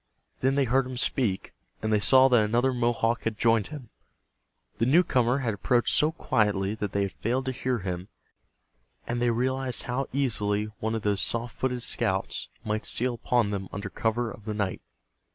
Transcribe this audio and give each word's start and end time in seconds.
Then 0.39 0.55
they 0.55 0.63
heard 0.63 0.87
him 0.87 0.97
speak, 0.97 1.53
and 1.79 1.93
they 1.93 1.99
saw 1.99 2.27
that 2.29 2.43
another 2.43 2.73
Mohawk 2.73 3.21
had 3.21 3.37
joined 3.37 3.67
him. 3.67 3.89
The 4.79 4.87
newcomer 4.87 5.37
had 5.45 5.53
approached 5.53 5.93
so 5.93 6.11
quietly 6.11 6.73
that 6.73 6.91
they 6.91 7.03
had 7.03 7.11
failed 7.11 7.45
to 7.45 7.51
hear 7.51 7.77
him, 7.77 8.07
and 9.05 9.21
they 9.21 9.29
realized 9.29 9.83
how 9.83 10.07
easily 10.11 10.71
one 10.79 10.95
of 10.95 11.03
those 11.03 11.21
soft 11.21 11.55
footed 11.55 11.83
scouts 11.83 12.49
might 12.65 12.87
steal 12.87 13.13
upon 13.13 13.51
them 13.51 13.69
under 13.71 13.91
cover 13.91 14.31
of 14.31 14.45
the 14.45 14.55
night. 14.55 14.81